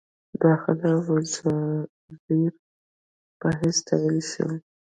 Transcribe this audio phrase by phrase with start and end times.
[0.41, 2.51] داخله وزیر
[3.39, 4.53] په حیث تعین شول.